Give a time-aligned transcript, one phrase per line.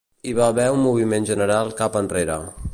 [0.29, 2.43] Hi va haver un moviment general cap enrere.